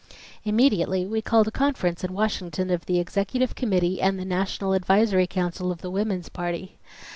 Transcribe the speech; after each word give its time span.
Immediately 0.43 1.05
we 1.05 1.21
called 1.21 1.47
a 1.47 1.51
conference 1.51 2.03
in 2.03 2.11
Washington 2.13 2.71
of 2.71 2.87
the 2.87 2.99
Executive 2.99 3.53
Committee 3.53 4.01
and 4.01 4.17
the 4.17 4.25
National 4.25 4.73
Advisory 4.73 5.27
Council 5.27 5.71
of 5.71 5.81
the 5.81 5.91
Woman's 5.91 6.27
Party. 6.27 6.79